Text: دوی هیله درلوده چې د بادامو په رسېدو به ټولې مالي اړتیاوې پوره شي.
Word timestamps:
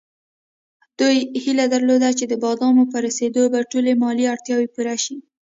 دوی 0.99 1.17
هیله 1.43 1.65
درلوده 1.73 2.09
چې 2.17 2.25
د 2.27 2.33
بادامو 2.43 2.83
په 2.91 2.97
رسېدو 3.05 3.43
به 3.51 3.59
ټولې 3.71 3.93
مالي 4.01 4.25
اړتیاوې 4.33 4.67
پوره 4.73 4.95
شي. 5.03 5.15